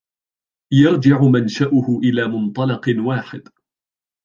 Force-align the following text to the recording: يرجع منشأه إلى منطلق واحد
يرجع 0.73 1.21
منشأه 1.21 1.99
إلى 2.03 2.27
منطلق 2.27 2.83
واحد 2.97 3.41